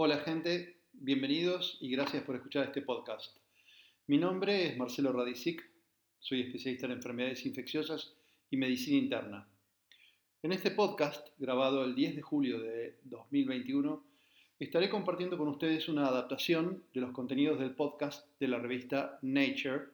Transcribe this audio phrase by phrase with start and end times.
[0.00, 3.36] Hola gente, bienvenidos y gracias por escuchar este podcast.
[4.06, 5.68] Mi nombre es Marcelo Radicic,
[6.20, 8.14] soy especialista en enfermedades infecciosas
[8.48, 9.48] y medicina interna.
[10.44, 14.04] En este podcast, grabado el 10 de julio de 2021,
[14.60, 19.86] estaré compartiendo con ustedes una adaptación de los contenidos del podcast de la revista Nature,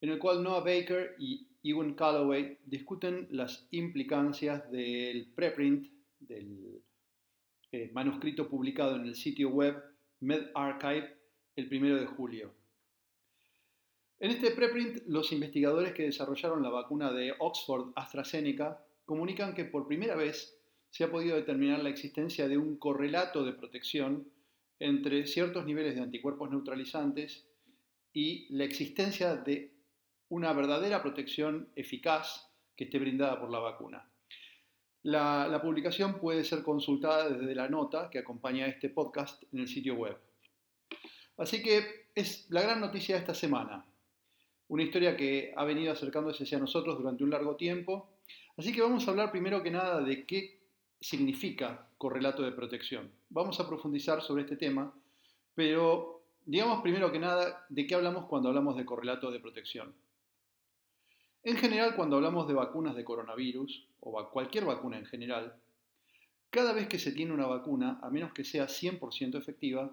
[0.00, 6.80] en el cual Noah Baker y Ewan Calloway discuten las implicancias del preprint, del
[7.72, 9.82] eh, manuscrito publicado en el sitio web
[10.20, 11.16] MedArchive
[11.56, 12.54] el 1 de julio.
[14.20, 19.88] En este preprint, los investigadores que desarrollaron la vacuna de Oxford AstraZeneca comunican que por
[19.88, 20.56] primera vez
[20.90, 24.28] se ha podido determinar la existencia de un correlato de protección
[24.78, 27.48] entre ciertos niveles de anticuerpos neutralizantes
[28.12, 29.74] y la existencia de
[30.28, 34.11] una verdadera protección eficaz que esté brindada por la vacuna.
[35.04, 39.94] La, publicación puede ser consultada desde la nota que acompaña este podcast en el sitio
[39.96, 40.16] web.
[41.38, 43.84] Así que es la gran noticia de esta semana.
[44.68, 48.10] Una historia que ha venido acercándose hacia nosotros durante un largo tiempo.
[48.56, 50.60] Así que vamos a hablar primero que nada de qué
[51.00, 53.10] significa correlato de protección.
[53.28, 54.94] Vamos a profundizar sobre este tema,
[55.54, 59.92] pero digamos primero que nada de qué hablamos cuando hablamos de correlato de protección.
[61.44, 65.56] En general, cuando hablamos de vacunas de coronavirus, o cualquier vacuna en general,
[66.50, 69.92] cada vez que se tiene una vacuna, a menos que sea 100% efectiva,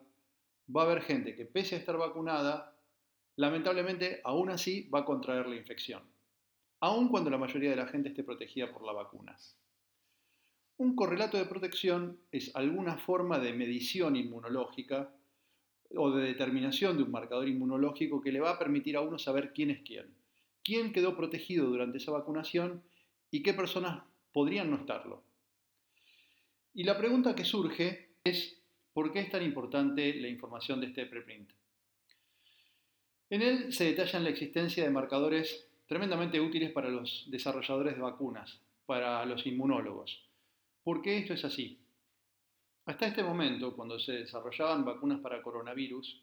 [0.75, 2.78] va a haber gente que pese a estar vacunada,
[3.36, 6.03] lamentablemente aún así va a contraer la infección,
[6.81, 9.36] aun cuando la mayoría de la gente esté protegida por la vacuna.
[10.78, 15.11] Un correlato de protección es alguna forma de medición inmunológica
[15.95, 19.52] o de determinación de un marcador inmunológico que le va a permitir a uno saber
[19.52, 20.19] quién es quién
[20.70, 22.84] quién quedó protegido durante esa vacunación
[23.31, 25.23] y qué personas podrían no estarlo.
[26.75, 28.62] Y la pregunta que surge es,
[28.94, 31.50] ¿por qué es tan importante la información de este preprint?
[33.31, 38.62] En él se detallan la existencia de marcadores tremendamente útiles para los desarrolladores de vacunas,
[38.85, 40.24] para los inmunólogos.
[40.84, 41.79] ¿Por qué esto es así?
[42.85, 46.22] Hasta este momento, cuando se desarrollaban vacunas para coronavirus,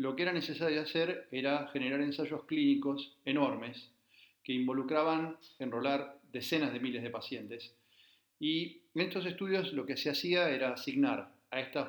[0.00, 3.90] lo que era necesario hacer era generar ensayos clínicos enormes
[4.42, 7.74] que involucraban enrolar decenas de miles de pacientes.
[8.38, 11.86] Y en estos estudios lo que se hacía era asignar a estos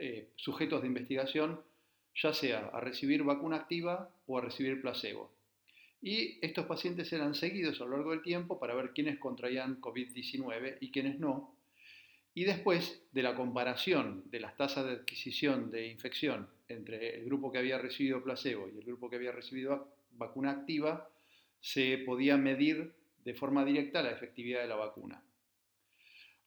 [0.00, 1.60] eh, sujetos de investigación
[2.16, 5.30] ya sea a recibir vacuna activa o a recibir placebo.
[6.00, 10.78] Y estos pacientes eran seguidos a lo largo del tiempo para ver quiénes contraían COVID-19
[10.80, 11.54] y quiénes no,
[12.32, 17.52] y después de la comparación de las tasas de adquisición de infección entre el grupo
[17.52, 21.10] que había recibido placebo y el grupo que había recibido vacuna activa,
[21.60, 22.94] se podía medir
[23.24, 25.22] de forma directa la efectividad de la vacuna.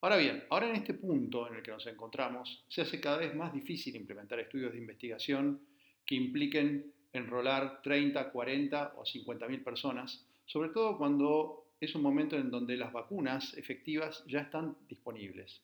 [0.02, 3.34] Ahora bien, ahora en este punto en el que nos encontramos, se hace cada vez
[3.34, 5.60] más difícil implementar estudios de investigación
[6.06, 12.38] que impliquen enrolar 30, 40 o 50 mil personas, sobre todo cuando es un momento
[12.38, 15.62] en donde las vacunas efectivas ya están disponibles.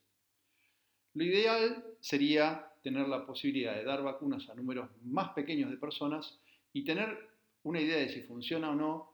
[1.13, 6.39] Lo ideal sería tener la posibilidad de dar vacunas a números más pequeños de personas
[6.73, 7.17] y tener
[7.63, 9.13] una idea de si funciona o no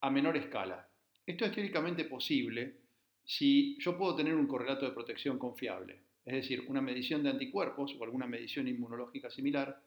[0.00, 0.88] a menor escala.
[1.26, 2.76] Esto es teóricamente posible
[3.24, 7.94] si yo puedo tener un correlato de protección confiable, es decir, una medición de anticuerpos
[7.98, 9.82] o alguna medición inmunológica similar.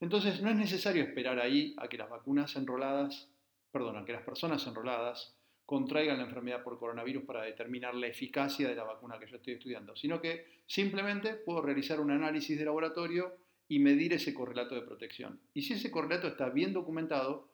[0.00, 3.30] Entonces no es necesario esperar ahí a que las vacunas enroladas,
[3.70, 5.36] perdón, a que las personas enroladas
[5.66, 9.54] contraigan la enfermedad por coronavirus para determinar la eficacia de la vacuna que yo estoy
[9.54, 13.36] estudiando, sino que simplemente puedo realizar un análisis de laboratorio
[13.68, 15.40] y medir ese correlato de protección.
[15.54, 17.48] Y si ese correlato está bien documentado,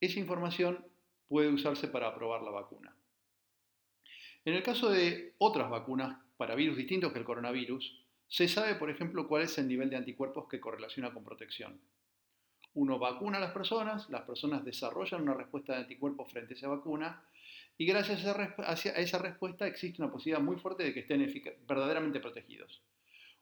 [0.00, 0.84] esa información
[1.28, 2.96] puede usarse para aprobar la vacuna.
[4.44, 8.88] En el caso de otras vacunas para virus distintos que el coronavirus, se sabe, por
[8.88, 11.78] ejemplo, cuál es el nivel de anticuerpos que correlaciona con protección.
[12.72, 16.68] Uno vacuna a las personas, las personas desarrollan una respuesta de anticuerpos frente a esa
[16.68, 17.22] vacuna
[17.80, 21.26] y gracias a esa, respuesta existe una posibilidad muy fuerte de que estén
[21.66, 22.82] verdaderamente protegidos.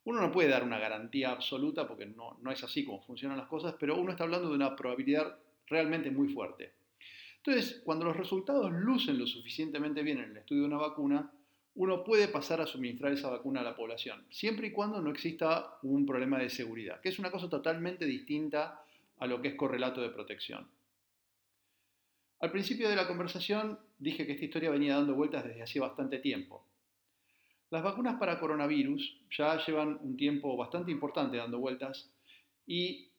[0.04, 3.48] Uno no puede dar una garantía absoluta porque no, no es así como funcionan las
[3.48, 6.72] cosas, pero uno está hablando de una probabilidad realmente muy fuerte.
[7.39, 11.33] Entonces, cuando los resultados lucen lo suficientemente bien en el estudio de una vacuna,
[11.74, 15.78] uno puede pasar a suministrar esa vacuna a la población, siempre y cuando no exista
[15.83, 18.84] un problema de seguridad, que es una cosa totalmente distinta
[19.18, 20.68] a lo que es correlato de protección.
[22.41, 26.19] Al principio de la conversación dije que esta historia venía dando vueltas desde hace bastante
[26.19, 26.65] tiempo.
[27.71, 32.11] Las vacunas para coronavirus ya llevan un tiempo bastante importante dando vueltas
[32.67, 33.11] y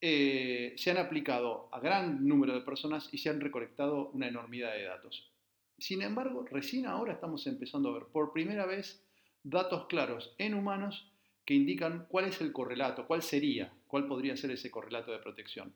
[0.00, 4.74] eh, se han aplicado a gran número de personas y se han recolectado una enormidad
[4.74, 5.32] de datos.
[5.78, 9.02] Sin embargo, recién ahora estamos empezando a ver por primera vez
[9.42, 11.10] datos claros en humanos
[11.46, 15.72] que indican cuál es el correlato, cuál sería, cuál podría ser ese correlato de protección.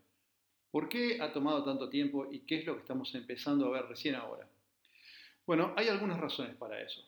[0.71, 3.87] ¿Por qué ha tomado tanto tiempo y qué es lo que estamos empezando a ver
[3.87, 4.47] recién ahora?
[5.45, 7.03] Bueno, hay algunas razones para eso.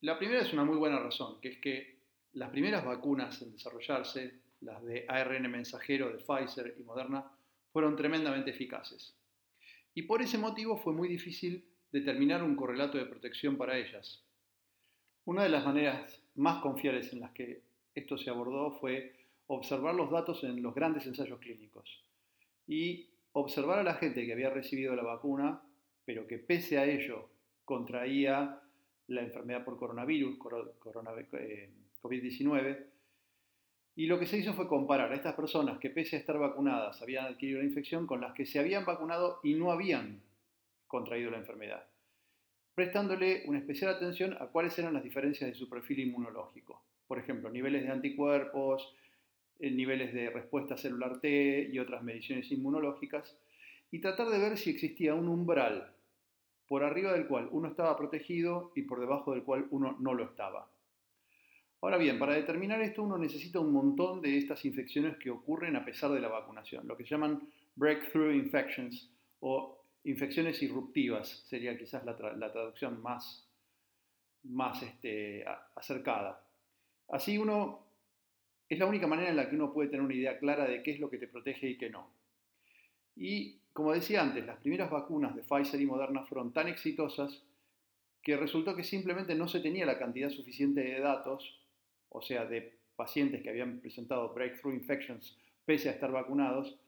[0.00, 1.98] La primera es una muy buena razón, que es que
[2.32, 7.24] las primeras vacunas en desarrollarse, las de ARN mensajero de Pfizer y Moderna,
[7.72, 9.14] fueron tremendamente eficaces.
[9.94, 14.24] Y por ese motivo fue muy difícil determinar un correlato de protección para ellas.
[15.24, 17.62] Una de las maneras más confiables en las que
[17.94, 19.14] esto se abordó fue
[19.46, 22.07] observar los datos en los grandes ensayos clínicos
[22.68, 25.62] y observar a la gente que había recibido la vacuna,
[26.04, 27.28] pero que pese a ello
[27.64, 28.60] contraía
[29.08, 32.86] la enfermedad por coronavirus, COVID-19, eh,
[33.96, 37.02] y lo que se hizo fue comparar a estas personas que pese a estar vacunadas
[37.02, 40.22] habían adquirido la infección con las que se habían vacunado y no habían
[40.86, 41.84] contraído la enfermedad,
[42.74, 46.82] prestándole una especial atención a cuáles eran las diferencias de su perfil inmunológico.
[47.08, 48.94] Por ejemplo, niveles de anticuerpos,
[49.60, 53.36] niveles de respuesta celular T y otras mediciones inmunológicas,
[53.90, 55.94] y tratar de ver si existía un umbral
[56.66, 60.24] por arriba del cual uno estaba protegido y por debajo del cual uno no lo
[60.24, 60.70] estaba.
[61.80, 65.84] Ahora bien, para determinar esto uno necesita un montón de estas infecciones que ocurren a
[65.84, 67.40] pesar de la vacunación, lo que se llaman
[67.76, 69.10] breakthrough infections
[69.40, 73.48] o infecciones irruptivas, sería quizás la, traducción más,
[74.42, 75.44] más este,
[75.76, 76.44] acercada.
[77.08, 77.87] Así uno,
[78.68, 80.92] es la única manera en la que uno puede tener una idea clara de qué
[80.92, 82.10] es lo que te protege y qué no.
[83.16, 87.42] Y como decía antes, las primeras vacunas de Pfizer y Moderna fueron tan exitosas
[88.22, 91.60] que resultó que simplemente no se tenía la cantidad suficiente de datos,
[92.10, 96.78] o sea, de pacientes que habían presentado breakthrough infections pese a estar vacunados,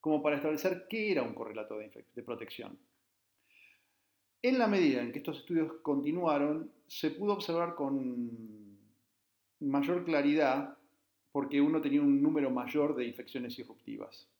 [0.00, 2.78] como para establecer qué era un correlato de, de protección.
[4.42, 8.78] En la medida en que estos estudios continuaron, se pudo observar con
[9.60, 10.76] mayor claridad
[11.34, 14.30] porque uno tenía un número mayor de infecciones irruptivas.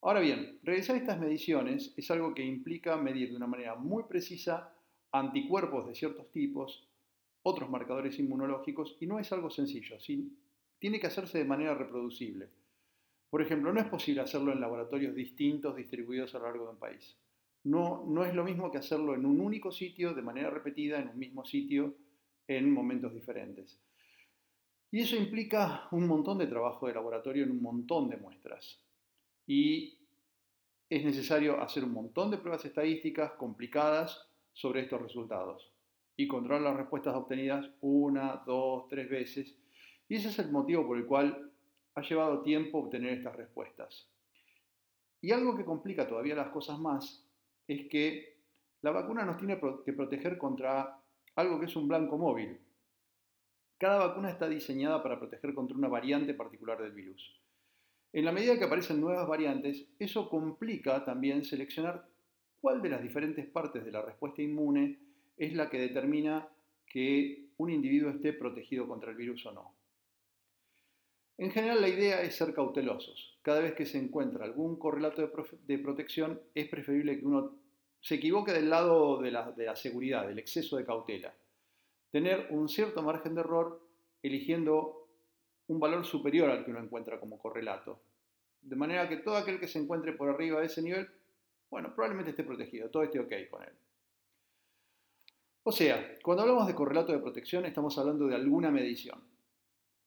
[0.00, 4.76] Ahora bien, realizar estas mediciones es algo que implica medir de una manera muy precisa
[5.10, 6.88] anticuerpos de ciertos tipos,
[7.42, 9.96] otros marcadores inmunológicos, y no es algo sencillo,
[10.78, 12.48] tiene que hacerse de manera reproducible.
[13.28, 16.78] Por ejemplo, no es posible hacerlo en laboratorios distintos distribuidos a lo largo de un
[16.78, 17.18] país.
[17.64, 21.18] No es lo mismo que hacerlo en un único sitio, de manera repetida, en un
[21.18, 21.96] mismo sitio,
[22.46, 23.82] en momentos diferentes.
[24.92, 28.78] Y eso implica un montón de trabajo de laboratorio en un montón de muestras
[29.46, 29.98] y
[30.90, 35.72] es necesario hacer un montón de pruebas estadísticas complicadas sobre estos resultados
[36.14, 39.56] y controlar las respuestas obtenidas una, dos, tres veces.
[40.10, 41.50] Y ese es el motivo por el cual
[41.94, 44.06] ha llevado tiempo obtener estas respuestas.
[45.22, 47.26] Y algo que complica todavía las cosas más
[47.66, 48.36] es que
[48.82, 50.98] la vacuna nos tiene que proteger contra
[51.36, 52.58] algo que es un blanco móvil.
[53.82, 57.34] Cada vacuna está diseñada para proteger contra una variante particular del virus.
[58.12, 62.06] En la medida que aparecen nuevas variantes, eso complica también seleccionar
[62.60, 65.00] cuál de las diferentes partes de la respuesta inmune
[65.36, 66.48] es la que determina
[66.86, 69.74] que un individuo esté protegido contra el virus o no.
[71.38, 73.36] En general la idea es ser cautelosos.
[73.42, 75.28] Cada vez que se encuentra algún correlato
[75.66, 77.56] de, protección es preferible que uno
[78.00, 81.34] se equivoque del lado de la, de la seguridad, del exceso de cautela.
[82.12, 83.82] Tener un cierto margen de error
[84.22, 85.08] eligiendo
[85.66, 88.00] un valor superior al que uno encuentra como correlato.
[88.60, 91.08] De manera que todo aquel que se encuentre por arriba de ese nivel,
[91.70, 93.72] bueno, probablemente esté protegido, todo esté ok con él.
[95.64, 99.20] O sea, cuando hablamos de correlato de protección estamos hablando de alguna medición.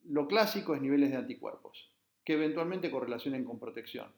[0.03, 1.89] Lo clásico es niveles de anticuerpos,
[2.23, 4.11] que eventualmente correlacionen con protección.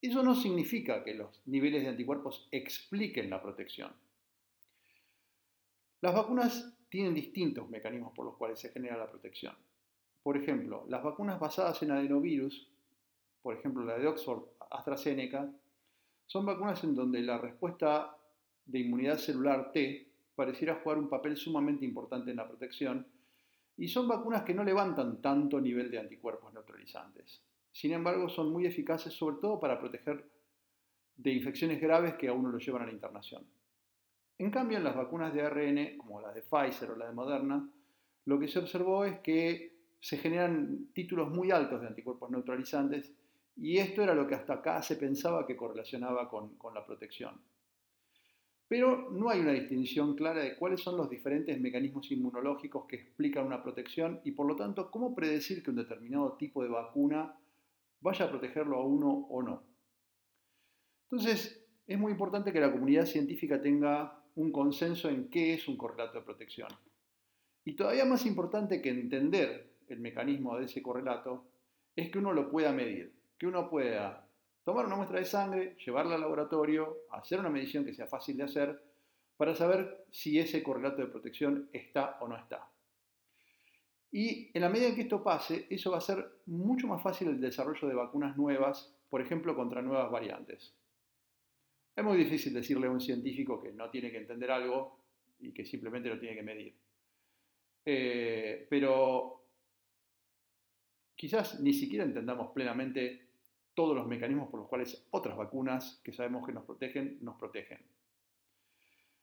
[0.00, 3.92] Eso no significa que los niveles de anticuerpos expliquen la protección.
[6.00, 9.54] Las vacunas tienen distintos mecanismos por los cuales se genera la protección.
[10.22, 12.68] Por ejemplo, las vacunas basadas en adenovirus,
[13.42, 15.50] por ejemplo la de Oxford AstraZeneca,
[16.26, 18.16] son vacunas en donde la respuesta
[18.66, 23.06] de inmunidad celular T pareciera jugar un papel sumamente importante en la protección
[23.76, 27.42] y son vacunas que no levantan tanto nivel de anticuerpos neutralizantes.
[27.72, 30.28] Sin embargo, son muy eficaces sobre todo para proteger
[31.16, 33.46] de infecciones graves que a uno lo llevan a la internación.
[34.40, 37.70] En cambio, en las vacunas de ARN, como las de Pfizer o la de Moderna,
[38.24, 43.12] lo que se observó es que se generan títulos muy altos de anticuerpos neutralizantes
[43.54, 47.38] y esto era lo que hasta acá se pensaba que correlacionaba con, la protección.
[48.66, 53.44] Pero no hay una distinción clara de cuáles son los diferentes mecanismos inmunológicos que explican
[53.44, 57.36] una protección y por lo tanto cómo predecir que un determinado tipo de vacuna
[58.00, 59.62] vaya a protegerlo a uno o no.
[61.10, 65.76] Entonces, es muy importante que la comunidad científica tenga un consenso en qué es un
[65.76, 66.68] correlato de protección.
[67.62, 71.44] Y todavía más importante que entender el mecanismo de ese correlato
[71.94, 74.26] es que uno lo pueda medir, que uno pueda
[74.64, 78.44] tomar una muestra de sangre, llevarla al laboratorio, hacer una medición que sea fácil de
[78.44, 78.82] hacer,
[79.36, 82.66] para saber si ese correlato de protección está o no está.
[84.10, 87.28] Y en la medida en que esto pase, eso va a ser mucho más fácil
[87.28, 90.74] el desarrollo de vacunas nuevas, por ejemplo, contra nuevas variantes.
[91.94, 94.98] Es muy difícil decirle a un científico que no tiene que entender algo
[95.40, 96.74] y que simplemente lo tiene que medir.
[97.84, 99.42] Eh, pero
[101.16, 103.26] quizás ni siquiera entendamos plenamente
[103.74, 107.80] todos los mecanismos por los cuales otras vacunas que sabemos que nos protegen, nos protegen.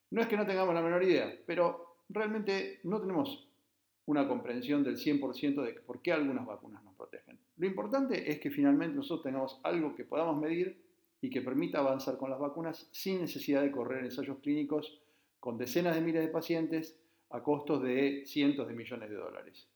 [0.10, 3.48] No es que no tengamos la menor idea, pero realmente no tenemos
[4.06, 7.38] una comprensión del 100% de por qué algunas vacunas nos protegen.
[7.58, 10.87] Lo importante es que finalmente nosotros tengamos algo que podamos medir
[11.28, 15.02] y que permita avanzar con las vacunas sin necesidad de correr ensayos clínicos
[15.42, 16.98] con decenas de miles de pacientes
[17.32, 19.68] a costos de cientos de millones de dólares.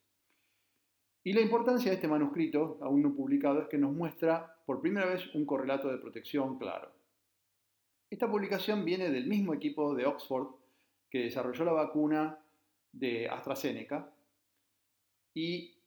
[1.25, 5.07] Y la importancia de este manuscrito, aún no publicado, es que nos muestra por primera
[5.07, 6.89] vez un correlato de protección claro.
[8.09, 10.55] Esta publicación viene del mismo equipo de Oxford
[11.09, 12.39] que desarrolló la vacuna
[12.93, 14.09] de AstraZeneca
[15.33, 15.80] y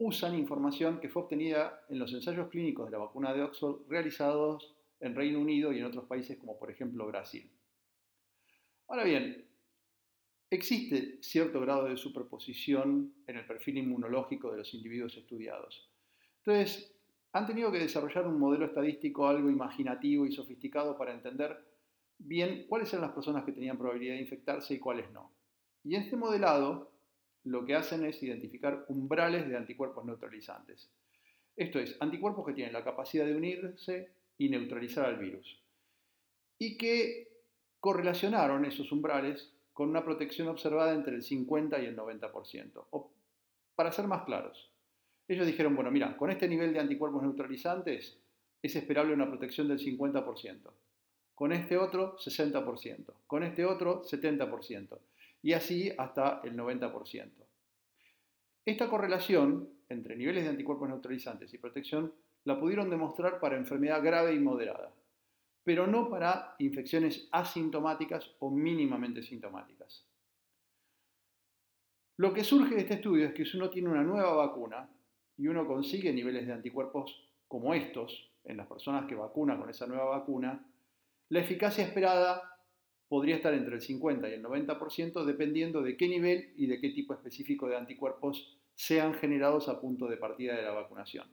[0.00, 4.74] usan información que fue obtenida en los ensayos clínicos de la vacuna de Oxford realizados
[4.98, 7.50] en Reino Unido y en otros países como por ejemplo Brasil.
[8.88, 9.44] Ahora bien,
[10.48, 15.90] existe cierto grado de superposición en el perfil inmunológico de los individuos estudiados.
[16.38, 16.96] Entonces,
[17.32, 21.62] han tenido que desarrollar un modelo estadístico algo imaginativo y sofisticado para entender
[22.16, 25.30] bien cuáles eran las personas que tenían probabilidad de infectarse y cuáles no.
[25.84, 26.89] Y este modelado
[27.44, 30.90] lo que hacen es identificar umbrales de anticuerpos neutralizantes.
[31.56, 35.62] Esto es, anticuerpos que tienen la capacidad de unirse y neutralizar al virus.
[36.58, 37.28] Y que
[37.80, 42.86] correlacionaron esos umbrales con una protección observada entre el 50 y el 90%.
[42.90, 43.12] O,
[43.74, 44.70] para ser más claros,
[45.26, 48.18] ellos dijeron, bueno, mira, con este nivel de anticuerpos neutralizantes
[48.62, 50.70] es esperable una protección del 50%.
[51.34, 53.14] Con este otro, 60%.
[53.26, 54.98] Con este otro, 70%
[55.42, 57.30] y así hasta el 90%.
[58.64, 62.12] Esta correlación entre niveles de anticuerpos neutralizantes y protección
[62.44, 64.92] la pudieron demostrar para enfermedad grave y moderada,
[65.64, 70.06] pero no para infecciones asintomáticas o mínimamente sintomáticas.
[72.16, 74.88] Lo que surge de este estudio es que si uno tiene una nueva vacuna
[75.38, 79.86] y uno consigue niveles de anticuerpos como estos en las personas que vacunan con esa
[79.86, 80.64] nueva vacuna,
[81.30, 82.49] la eficacia esperada
[83.10, 86.90] podría estar entre el 50 y el 90% dependiendo de qué nivel y de qué
[86.90, 91.26] tipo específico de anticuerpos sean generados a punto de partida de la vacunación.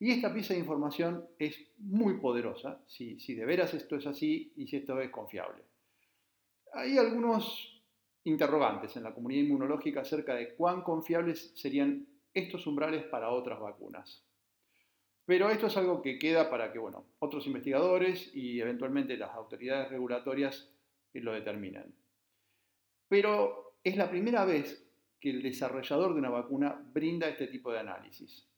[0.00, 4.52] Y esta pieza de información es muy poderosa, si, si de veras esto es así
[4.56, 5.62] y si esto es confiable.
[6.72, 7.80] Hay algunos
[8.24, 14.24] interrogantes en la comunidad inmunológica acerca de cuán confiables serían estos umbrales para otras vacunas.
[15.24, 19.88] Pero esto es algo que queda para que bueno, otros investigadores y eventualmente las autoridades
[19.88, 20.68] regulatorias
[21.20, 21.94] lo determinan.
[23.08, 24.88] Pero es la primera vez
[25.20, 28.48] que el desarrollador de una vacuna brinda este tipo de análisis.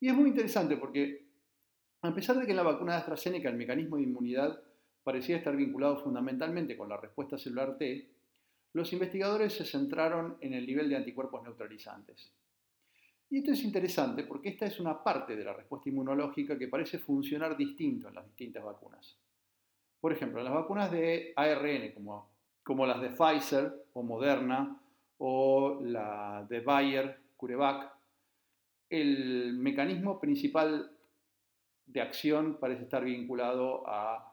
[0.00, 1.26] Y es muy interesante porque,
[2.02, 4.62] a pesar de que en la vacuna de AstraZeneca el mecanismo de inmunidad
[5.02, 8.10] parecía estar vinculado fundamentalmente con la respuesta celular T,
[8.72, 12.32] los investigadores se centraron en el nivel de anticuerpos neutralizantes.
[13.30, 16.98] Y esto es interesante porque esta es una parte de la respuesta inmunológica que parece
[16.98, 19.16] funcionar distinto en las distintas vacunas.
[20.04, 22.28] Por ejemplo, las vacunas de ARN, como,
[22.62, 24.78] como las de Pfizer o Moderna
[25.16, 27.90] o la de Bayer, CureVac,
[28.90, 30.94] el mecanismo principal
[31.86, 34.30] de acción parece estar vinculado a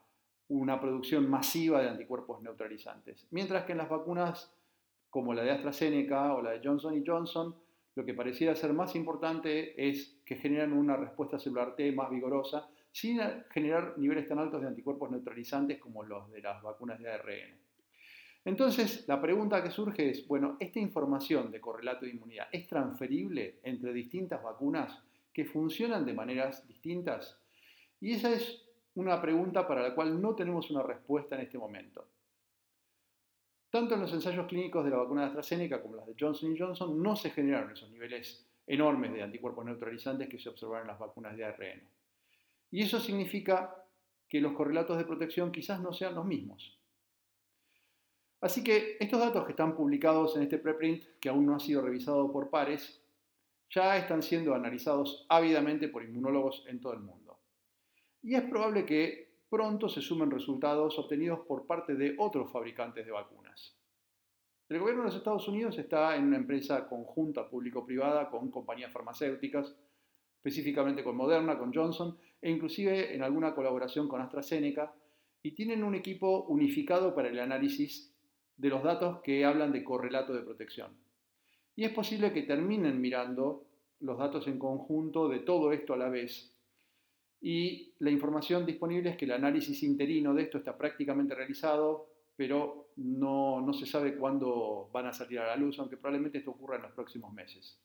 [0.49, 3.25] una producción masiva de anticuerpos neutralizantes.
[3.31, 4.53] Mientras que en las vacunas
[5.09, 7.55] como la de AstraZeneca o la de Johnson Johnson,
[7.95, 12.69] lo que pareciera ser más importante es que generan una respuesta celular T más vigorosa
[12.91, 13.19] sin
[13.51, 17.61] generar niveles tan altos de anticuerpos neutralizantes como los de las vacunas de ARN.
[18.43, 23.59] Entonces, la pregunta que surge es, bueno, ¿esta información de correlato de inmunidad es transferible
[23.63, 24.99] entre distintas vacunas
[25.31, 27.39] que funcionan de maneras distintas?
[27.99, 32.07] Y esa es una pregunta para la cual no tenemos una respuesta en este momento.
[33.69, 37.01] Tanto en los ensayos clínicos de la vacuna de AstraZeneca como las de Johnson Johnson
[37.01, 41.37] no se generaron esos niveles enormes de anticuerpos neutralizantes que se observaron en las vacunas
[41.37, 41.81] de ARN.
[42.71, 43.75] Y eso significa
[44.29, 46.79] que los correlatos de protección quizás no sean los mismos.
[48.39, 51.81] Así que estos datos que están publicados en este preprint, que aún no ha sido
[51.81, 53.03] revisado por pares,
[53.69, 57.39] ya están siendo analizados ávidamente por inmunólogos en todo el mundo.
[58.23, 63.11] Y es probable que pronto se sumen resultados obtenidos por parte de otros fabricantes de
[63.11, 63.77] vacunas.
[64.69, 69.75] El gobierno de los Estados Unidos está en una empresa conjunta público-privada con compañías farmacéuticas,
[70.37, 74.93] específicamente con Moderna, con Johnson, e inclusive en alguna colaboración con AstraZeneca,
[75.43, 78.15] y tienen un equipo unificado para el análisis
[78.57, 80.91] de los datos que hablan de correlato de protección.
[81.75, 83.65] Y es posible que terminen mirando
[84.01, 86.55] los datos en conjunto de todo esto a la vez.
[87.39, 92.91] Y la información disponible es que el análisis interino de esto está prácticamente realizado, pero
[92.97, 96.75] no, no se sabe cuándo van a salir a la luz, aunque probablemente esto ocurra
[96.75, 97.79] en los próximos meses.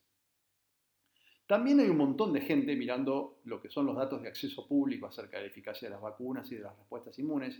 [1.47, 5.07] También hay un montón de gente mirando lo que son los datos de acceso público
[5.07, 7.57] acerca de la eficacia de las vacunas y de las respuestas inmunes.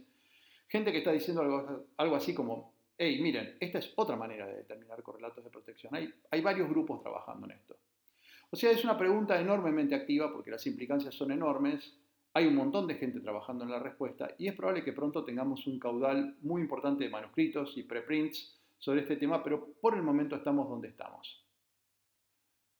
[0.67, 5.01] Gente que está diciendo algo, así como, hey, miren, esta es otra manera de determinar
[5.01, 5.95] correlatos de protección.
[5.95, 7.77] Hay, hay varios grupos trabajando en esto.
[8.49, 11.97] O sea, es una pregunta enormemente activa porque las implicancias son enormes,
[12.33, 15.65] hay un montón de gente trabajando en la respuesta y es probable que pronto tengamos
[15.65, 20.35] un caudal muy importante de manuscritos y preprints sobre este tema, pero por el momento
[20.35, 21.46] estamos donde estamos.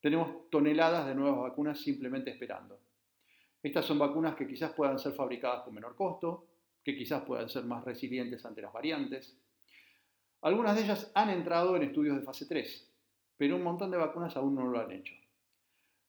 [0.02, 2.80] Tenemos toneladas de nuevas vacunas simplemente esperando.
[3.64, 6.46] Estas son vacunas que quizás puedan ser fabricadas con menor costo,
[6.84, 9.38] que quizás puedan ser más resilientes ante las variantes.
[10.42, 12.90] Algunas de ellas han entrado en estudios de fase 3,
[13.36, 15.14] pero un montón de vacunas aún no lo han hecho.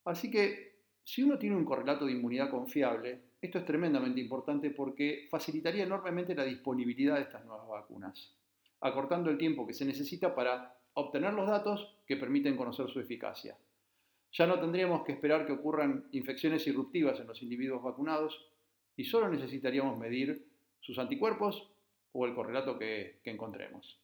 [0.04, 5.26] Así que si uno tiene un correlato de inmunidad confiable, esto es tremendamente importante porque
[5.30, 8.36] facilitaría enormemente la disponibilidad de estas nuevas vacunas,
[8.80, 13.56] acortando el tiempo que se necesita para obtener los datos que permiten conocer su eficacia.
[14.32, 18.46] Ya no tendríamos que esperar que ocurran infecciones irruptivas en los individuos vacunados
[18.96, 20.46] y solo necesitaríamos medir
[20.80, 21.70] sus anticuerpos
[22.12, 23.98] o el correlato que, encontremos.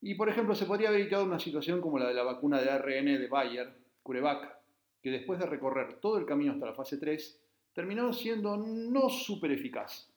[0.00, 2.70] Y por ejemplo, se podría haber evitado una situación como la de la vacuna de
[2.70, 4.56] ARN de Bayer, CureVac,
[5.02, 9.52] que después de recorrer todo el camino hasta la fase 3, terminó siendo no súper
[9.52, 10.12] eficaz.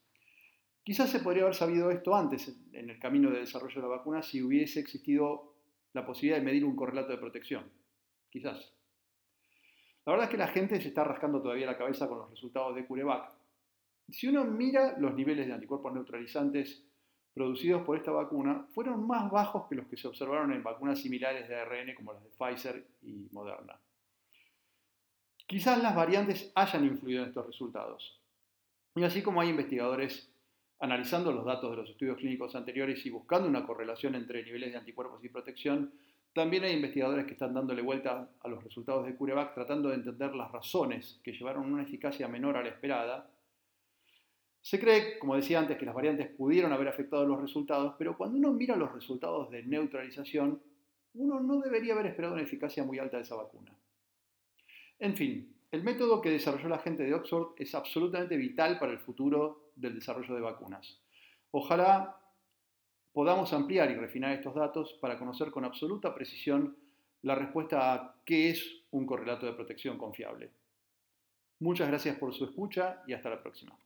[0.84, 4.22] Quizás se podría haber sabido esto antes en el camino de desarrollo de la vacuna
[4.22, 5.54] si hubiese existido
[5.94, 7.79] la posibilidad de medir un correlato de protección
[8.30, 8.74] quizás.
[10.06, 12.76] La verdad es que la gente se está rascando todavía la cabeza con los resultados
[12.76, 13.32] de CureVac.
[14.10, 16.84] Si uno mira los niveles de anticuerpos neutralizantes
[17.34, 21.48] producidos por esta vacuna, fueron más bajos que los que se observaron en vacunas similares
[21.48, 23.80] de ARN como las de Pfizer y Moderna.
[25.46, 28.20] Quizás las variantes hayan influido en estos resultados.
[28.96, 30.32] Y así como hay investigadores
[30.80, 34.78] analizando los datos de los estudios clínicos anteriores y buscando una correlación entre niveles de
[34.78, 35.94] anticuerpos y protección,
[36.34, 40.36] también hay investigadores que están dándole vuelta a los resultados de CureVac tratando de entender
[40.36, 43.30] las razones que llevaron una eficacia menor a la esperada.
[44.62, 48.38] Se cree, como decía antes, que las variantes pudieron haber afectado los resultados, pero cuando
[48.38, 50.62] uno mira los resultados de neutralización,
[51.16, 53.74] uno no debería haber esperado una eficacia muy alta de esa vacuna.
[55.00, 59.00] En fin, el método que desarrolló la gente de Oxford es absolutamente vital para el
[59.00, 61.02] futuro del desarrollo de vacunas.
[61.52, 62.16] Ojalá
[63.14, 66.78] podamos ampliar y refinar estos datos para conocer con absoluta precisión
[67.22, 70.52] la respuesta a qué es un correlato de protección confiable.
[71.60, 73.78] Muchas gracias por su escucha y hasta la próxima.